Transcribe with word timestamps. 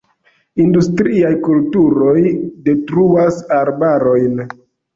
Industriaj 0.63 1.31
kulturoj 1.49 2.17
detruas 2.71 3.41
arbarojn. 3.61 4.45